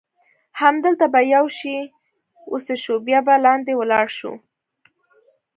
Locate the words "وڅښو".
2.51-2.95